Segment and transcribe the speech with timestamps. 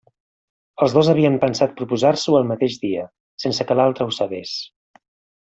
[0.85, 3.05] Els dos havien pensat proposar-s'ho el mateix dia,
[3.45, 4.57] sense que l'altre ho sabés.